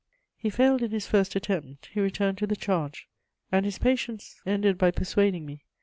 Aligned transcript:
]He 0.35 0.49
failed 0.49 0.81
in 0.81 0.89
his 0.89 1.05
first 1.05 1.35
attempt; 1.35 1.89
he 1.93 1.99
returned 1.99 2.39
to 2.39 2.47
the 2.47 2.55
charge, 2.55 3.07
and 3.51 3.63
his 3.65 3.77
patience 3.77 4.41
ended 4.47 4.79
by 4.79 4.89
persuading 4.89 5.45
me. 5.45 5.61